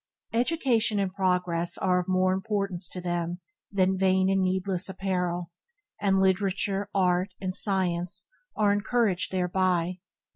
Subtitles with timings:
[0.33, 3.39] Education and progress are of more importance to them
[3.71, 5.51] than vain and needless apparel;
[6.01, 9.99] and literature, art, and science are encouraged thereby.